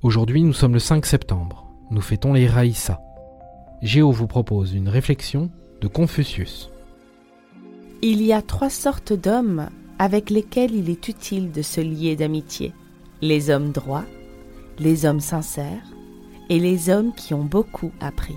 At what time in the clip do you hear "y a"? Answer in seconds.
8.22-8.40